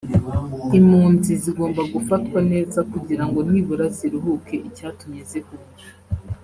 Impunzi 0.77 1.31
zigomba 1.43 1.81
gufatwa 1.93 2.39
neza 2.51 2.79
kugira 2.91 3.23
ngo 3.27 3.39
nibura 3.49 3.85
ziruhuke 3.97 4.55
icyatumye 4.67 5.21
zihunga 5.31 5.83